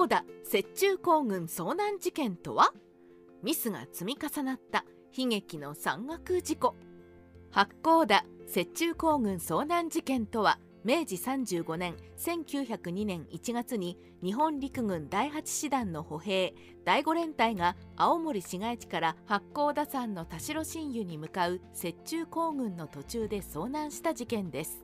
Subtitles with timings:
[0.00, 2.72] 甲田雪中行軍遭難事件とは？
[3.42, 6.74] ミスが積み重なった悲劇の山岳事故。
[7.50, 10.58] 八甲田雪中行軍遭難事件とは？
[10.84, 16.54] 明治35年1902年1月に日本陸軍第8師団の歩兵
[16.86, 24.82] 第5連隊が青森市街地から八甲田山の田代新湯に向かう雪中行軍の途中で遭難した事件です。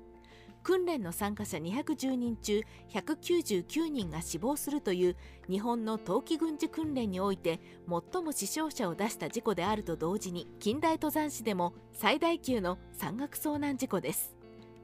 [0.67, 2.61] 訓練の参加者210人中
[2.93, 5.16] 199人が死亡するという
[5.48, 14.34] 日本の冬季軍事訓練において最も死傷者を出した事故であると同時に近代登山史でも最大級の山岳遭難事故です。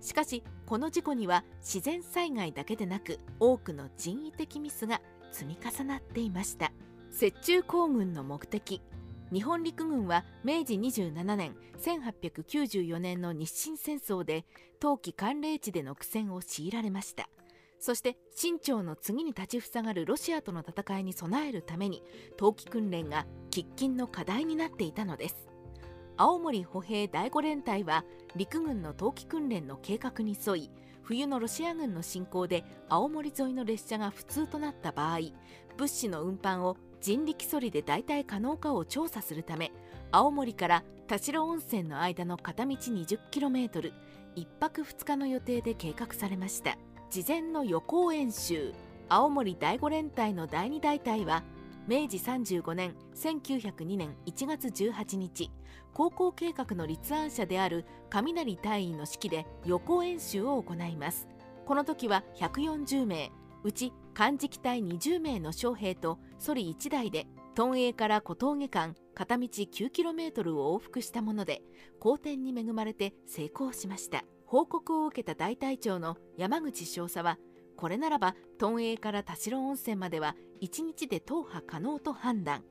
[0.01, 5.01] しかしこの事故には自然災害だけでなく多くの人為的ミスが
[5.33, 6.71] 積み重なっていました。
[7.21, 8.81] 雪中行軍の目的
[9.33, 14.45] 日本陸軍は明治27年1894年の日清戦争で
[14.79, 17.31] 冬季寒冷地での苦戦を強いられました。
[17.81, 22.03] そして清朝の次に立ちふさがるロシアとの戦いに備えるために
[22.37, 25.49] 冬季訓練が喫緊の課題になっていたのです。
[26.19, 28.05] 青森歩兵第5連隊は
[28.37, 30.71] 陸軍の冬季訓練の計画に沿い
[31.03, 35.21] 冬のロシア軍の侵攻で青森沿いの列車が不通となった場合
[35.79, 39.73] 物資の運搬を人力ソリで代替可能かを調査するため
[40.13, 43.93] 青森から田代温泉の間の片道 20km1
[44.61, 46.79] 泊2日の予定で計画されました。
[47.11, 48.73] 事前の予行演習。
[49.09, 51.43] 青森第5連隊の第2大隊は
[51.87, 55.51] 明治35年1902年1月18日
[55.93, 61.29] 航行計画の立案者である雷大尉の指揮で予行演習を行います。
[61.67, 63.33] この時は140名。
[63.65, 71.63] うち漢字機隊20名の将兵とソリ1台で東映から小峠間片道 9km を往復したもので
[71.99, 74.25] 好天に恵まれて成功しました。
[74.47, 77.39] 報告を受けた大隊長の山口少佐は
[77.77, 82.63] これならば東映から田代温泉までは1日で踏破可能と判断。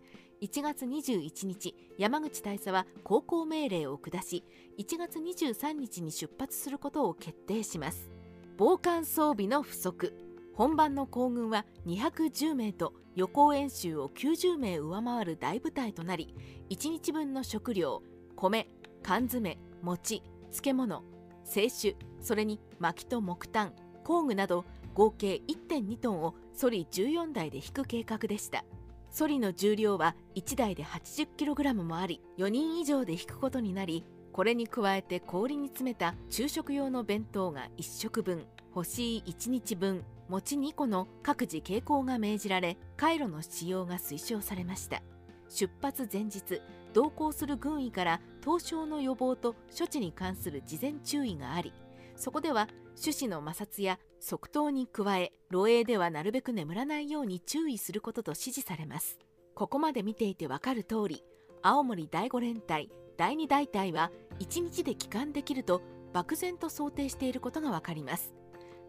[0.41, 4.43] 1月21日山口大佐は航行命令を下し
[4.79, 8.11] 1月23日に出発することを決定します。
[8.57, 10.30] 防寒装備の不足。
[10.61, 16.35] 本番の行軍は210名と予行演習を90名上回る大部隊となり
[16.69, 18.03] 1日分の食料
[18.35, 18.67] 米
[19.01, 21.03] 缶詰餅漬物
[21.51, 23.73] 清酒それに薪と木炭
[24.03, 24.63] 工具など
[24.93, 28.63] 合計1.2トンをソリ14台で引く計画でした。
[29.09, 38.45] ソリの重量は1台で 80kg もあり4人以上で引くことになりこれに加えて氷に詰めた昼食用の弁当が1食分
[38.75, 45.03] 欲しい1日分餅2個の各自傾向が命じられ回路の使用が推奨されました。
[45.49, 46.61] 出発前日
[46.93, 51.73] 同行する軍医から凍傷の予防と処置に関する事前注意があり
[52.15, 59.19] そこでは種子の摩擦や側頭に加え漏洩ではなるべく眠らないように注意することと指示されます。
[59.53, 61.25] ここまで見ていてわかる通り
[61.61, 65.81] 青森第5連隊第2大隊は1日で帰還できると
[66.13, 68.33] 漠然と想定していることがわかります。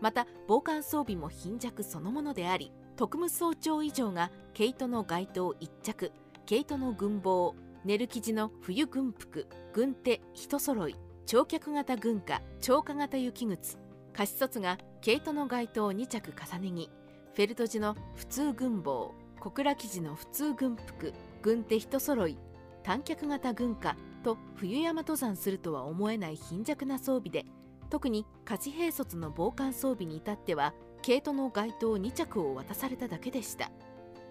[0.02, 6.12] また防寒装備も貧弱そのものであり特務総長以上が毛糸の街灯1着
[6.44, 7.54] 毛糸の軍帽
[7.84, 13.78] 寝る生地の冬軍服軍手一揃い長脚型軍歌超過型雪靴
[14.12, 16.90] 菓子卒が毛糸の街灯2着重ね着
[17.34, 22.36] フェルト地の普通軍帽小倉生地の普通軍服軍手一揃い
[22.82, 27.46] 短脚型軍歌と冬山登山するとは思えない貧弱な装備で
[27.92, 30.72] 特に家事兵卒の防寒装備に至っては
[31.02, 33.70] 毛糸の街灯2着を渡されただけでした。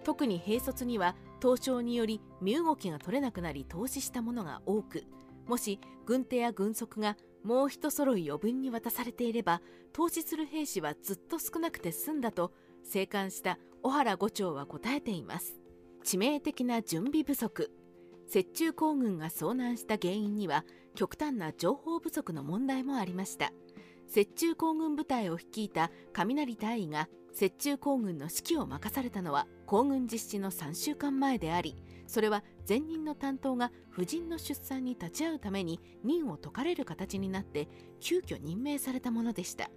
[0.03, 5.03] 特に兵卒には凍傷により身動きが取れなくなり投資したものが多く
[5.47, 9.61] もし軍手や軍足がもう一揃い余分に渡されていれば
[9.93, 15.53] 投資する兵士はずっと少なくて済んだと生還した小原五長は答えています。
[16.03, 17.69] 致命的な準備不足。
[18.33, 20.65] 雪中行軍が遭難した原因には
[20.95, 23.51] 極端な情報不足の問題もありました。
[24.13, 27.07] 雪中行軍部隊を率いた雷大尉が
[27.39, 37.69] 雪中行軍の指揮を任されたのは行軍実施の3週間前でありそれは前任の担当が夫人の出産に立ち会うために任を解かれる形になって
[38.01, 39.69] 急遽任命されたものでした。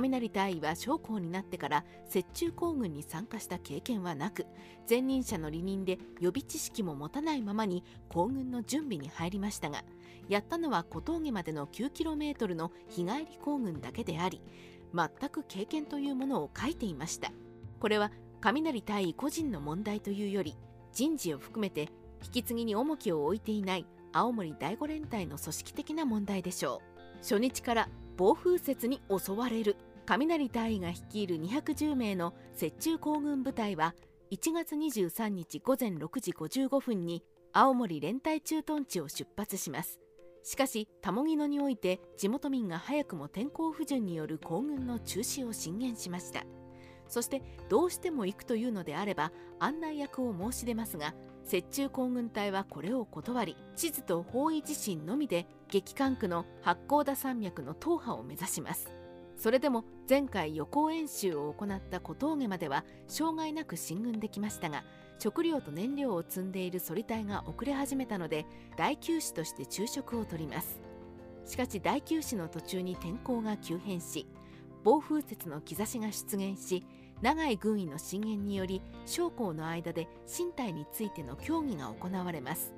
[0.00, 4.46] 雷大尉は将校になってから雪中行軍に参加した経験はなく
[4.88, 9.82] 前任者の離任で予備知識も持たないままに行軍の準備に入りましたが
[10.28, 14.40] やったのは小峠までの 9km の日帰り行軍だけであり
[14.94, 17.30] 全く経験というものを書いていました。
[17.80, 18.10] これは
[18.40, 20.56] 雷大尉個人の問題というより
[20.92, 21.88] 人事を含めて
[22.24, 27.18] 引き継ぎに重きを置いていない青森第五連隊の組織的な問題でしょう。
[27.18, 29.76] 初日から暴風雪に襲われる。
[30.06, 33.94] 雷大尉が率いる210名の雪中行軍部隊は
[34.30, 39.98] 1月23日午前6時55分に青森連隊駐屯地を出発します。
[40.44, 46.44] しかし田木野において地元民が早くも天候不順による行軍の中止を進言しました。
[47.08, 51.14] そしてどうしても行くというのであれば案内役を申し出ますが
[51.50, 59.05] 雪中行軍隊はこれを断り地図と方位自身のみで激寒区の八甲田山脈の踏破を目指します。
[59.36, 64.82] それでも前回予行演習を行った小峠までは障害なく進軍できましたが
[65.18, 68.46] 食料と燃料を積んでいる反り隊が遅れ始めたので
[68.76, 70.80] 大休止として昼食をとります。
[71.46, 74.26] しかし大休止の途中に天候が急変し
[74.82, 76.84] 暴風雪の兆しが出現し
[77.22, 82.74] 長い軍医の進言により将校の間で身体についての協議が行われます。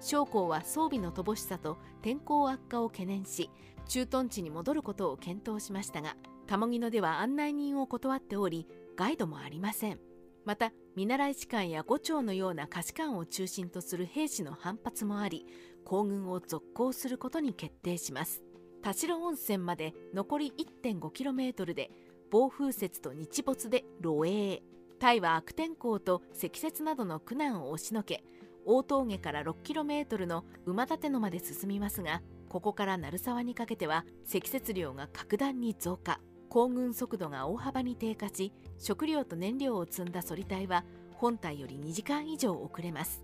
[0.00, 3.50] 将校は装備の乏しさと天候悪化を懸念し
[3.92, 6.16] 駐屯地に戻ることを検討しましたが
[6.48, 8.66] 鴨木野では案内人を断っており
[8.96, 10.00] ガイドもありません。
[10.46, 15.44] また見習い士官や五長のような下士官を中心とする兵士の反発もあり
[15.84, 18.42] 行軍を続行することに決定します。
[18.82, 21.90] 田代温泉まで残り 1.5km で
[22.30, 24.62] 暴風雪と日没で露営。
[25.00, 28.24] タイは悪天候と積雪などの苦難を押しのけ
[28.64, 36.20] 大峠から 6km の馬立野まで進みますがここから鳴沢にかけては積雪量が格段に増加。
[36.50, 40.84] 行軍速度が大幅に低下し食料と燃料を積んだ反り隊は
[41.14, 43.22] 本体より2時間以上遅れます。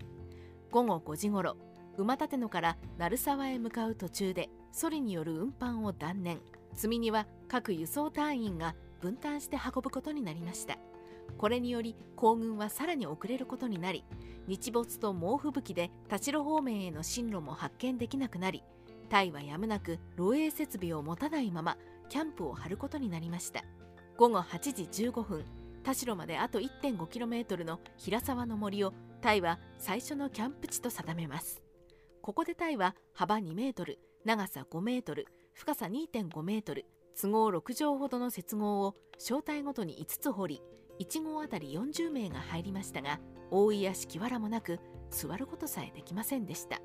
[0.71, 1.57] 午後5時ごろ
[1.95, 6.39] 馬立野から鳴沢へ向かう途中でソリによる運搬を断念。
[6.73, 10.79] 積み荷は各輸送隊員が分担して運ぶことになりました。
[11.37, 14.03] これにより行軍はさらに遅れることになり
[14.47, 18.63] 日没と猛吹雪で田代方面への進路も発見できなくなり
[19.09, 21.77] タイはやむなく漏洩設備を持たないまま
[22.09, 23.63] キャンプを張ることになりました。
[24.17, 25.45] 午後8時15分
[25.83, 31.61] 田代まであと 1.5km の平沢の森をタイは最初のキャンプ地と定めます。
[32.21, 36.85] ここでタイは幅2メートル長さ5メートル深さ2.5メートル
[37.19, 40.61] 都合6畳ほどの接合を小隊ごとに5つ掘り
[40.99, 43.19] 1号あたり40名が入りましたが
[43.51, 44.79] 大井や敷わらもなく
[45.09, 46.79] 座ることさえできませんでした。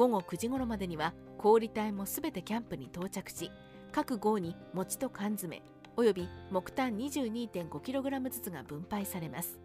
[0.00, 3.52] 午後9時頃までには氷隊もすべてキャンプに到着し
[3.92, 5.62] 各号に餅と缶詰
[5.94, 9.60] および木炭 22.5kg ずつが分配されます。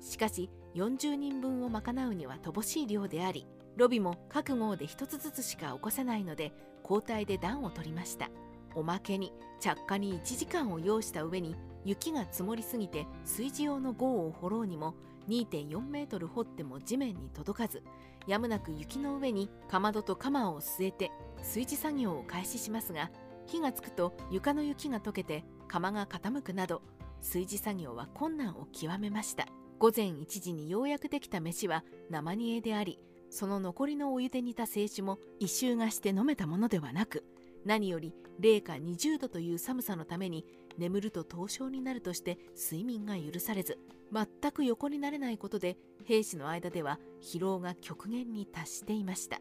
[0.00, 3.46] しかし40人分を賄うには乏しい量であり
[3.76, 8.30] ロビも各号で1つずつしか起こせないので交代で暖を取りました。
[8.74, 14.94] おまけに着火に1時間を要した上に雪が積もりすぎて炊事用の号を掘ろうにも
[15.28, 17.82] 2.4メートル掘っても地面に届かず
[18.26, 23.10] やむなく雪の上にかまどと鎌を据えて炊事作業を開始しますが
[23.46, 26.82] 火がつくと床の雪が溶けて釜が傾くなど
[27.20, 29.46] 炊事作業は困難を極めました。
[29.78, 32.98] 午前1時にようやくできた飯は生煮えであり
[33.28, 37.24] その残りのお湯で煮た清酒も異臭がして飲めたものではなく
[37.64, 40.46] 何より零下20度という寒さのために
[40.78, 43.78] 眠ると凍傷になるとして睡眠が許されず
[44.12, 49.40] 全く横になれないことで兵士の間では疲労が極限に達していました。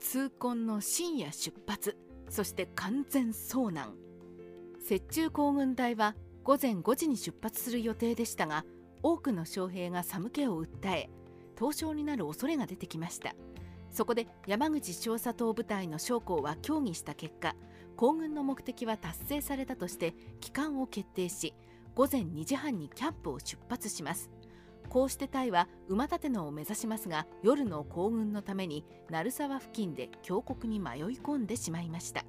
[0.00, 1.96] 痛恨の深夜出発
[2.28, 3.94] そして完全遭難。
[4.88, 6.14] 雪中行軍隊は
[6.44, 8.64] 午前5時に出発する予定でしたが
[9.02, 11.10] 多くの将兵が寒気を訴え
[11.56, 13.34] 凍傷になる恐れが出てきました。
[13.90, 17.54] そこで山口少佐党部隊の将校は協議した結果
[17.96, 21.54] 行軍の目的は達成されたとして帰還を決定し
[21.94, 24.30] 午前2時半にキャンプを出発します。
[24.88, 32.24] こうして隊は馬立野を目指しますが夜の行軍のために鳴沢付近で峡谷に迷い込んでしまいました。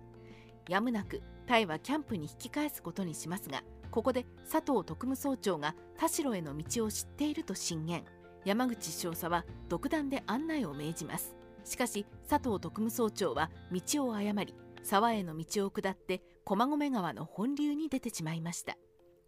[0.67, 8.03] やむなく隊はキャンプに引き返すことにしますがここで佐藤特務総長が田代への道を知っていると進言。
[8.43, 11.36] 山口少佐は独断で案内を命じます。
[11.67, 18.77] しかし佐藤特務総長は道を誤り沢への道を下って駒込川の本流に出てしまいました。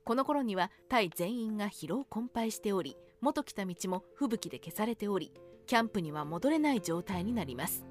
[0.05, 5.33] この頃には隊全員が疲労困憊しており元来た道も吹雪で消されており
[5.67, 7.85] キャンプには戻れない状態になります。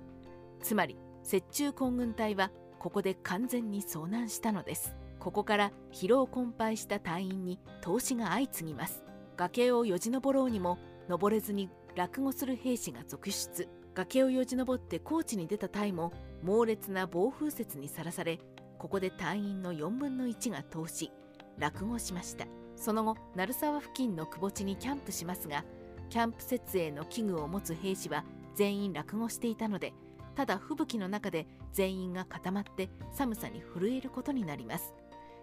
[0.62, 0.96] つまり
[1.30, 4.96] 雪中行軍隊はここで完全に遭難したのです。
[5.20, 9.04] ここから疲労困憊した隊員に投資が相次ぎます。
[9.36, 10.78] 崖をよじ登ろうにも
[11.08, 13.68] 登れずに落語する兵士が続出。
[13.98, 16.12] 崖をよじ登って高地に出た隊も
[16.44, 18.38] 猛烈な暴風雪にさらされ
[18.78, 21.10] ここで隊員の4分の1が投し
[21.58, 22.46] 落語しました。
[22.76, 25.64] その後鳴沢付近の窪地にキャンプしますが
[26.10, 28.24] キャンプ設営の器具を持つ兵士は
[28.54, 29.92] 全員落語していたので
[30.36, 34.94] ただ吹雪の中で全員が固まって寒さに震えることになります。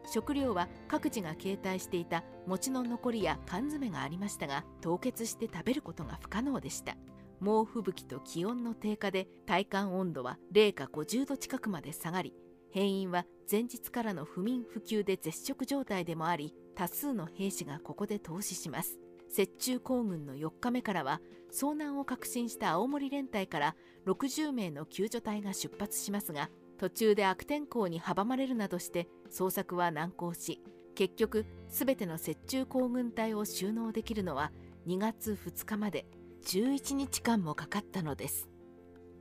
[0.09, 6.95] 食料は各自が携帯していた餅の残りや缶詰がありましたが凍結して食べることが不可能でした。
[7.39, 12.33] 猛吹雪と気温の低下で体感温度は零下50度近くまで下がり
[12.71, 18.99] 兵員は前日からの不眠不休で絶食状態でもあり多数の兵士がここで投死します。
[19.37, 23.75] 雪中行軍の4日目からは遭難を確信した青森連隊から
[24.05, 30.61] 60名の救助隊が出発しますが途中で悪天候に阻まれるなどして捜索は難航し
[30.95, 34.51] 結局すべての雪中行軍隊を収納できるのは
[34.87, 36.05] 2月2日まで。
[36.45, 38.47] 11日間もかかったのです。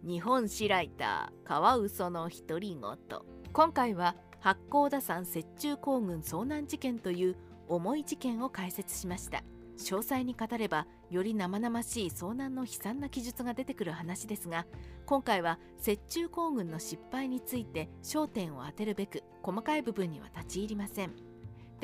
[0.07, 3.21] 日本史ライターカワウソの独り言。
[3.54, 9.43] 今回は八甲田山雪中行軍遭難事件という重い事件を解説しました。
[9.78, 14.66] 詳細に語ればより生々しい遭難の悲惨な記述が出てくる話ですが
[15.04, 21.24] 今回は雪中行軍の失敗について焦点を当てるべく細かい部分には立ち入りません。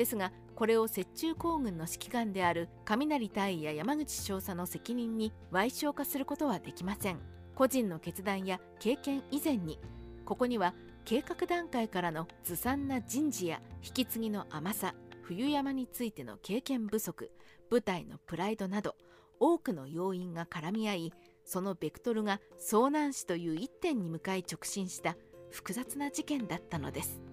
[0.01, 7.19] ですがこれを雪中行軍の指揮官である雷大尉や山口少佐の責任に賠償化することはできません
[7.53, 9.77] 個人の決断や経験以前に
[10.25, 10.73] ここには
[11.05, 17.29] 計画段階からのずさんな人事や引き継ぎの甘さ冬山についての経験不足
[17.69, 18.95] 部隊のプライドなど
[19.39, 21.13] 多くの要因が絡み合い
[21.45, 25.15] そのベクトルが遭難死という一点に向かい直進した
[25.51, 27.30] 複雑な事件だったのです。